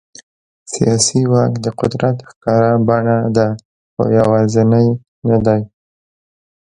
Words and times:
سیاسي 0.73 1.21
واک 1.31 1.53
د 1.65 1.67
قدرت 1.79 2.17
ښکاره 2.29 2.71
بڼه 2.87 3.17
ده، 3.35 3.47
خو 3.91 4.03
یوازینی 4.19 4.87
نه 5.27 5.37
دی. 5.45 5.61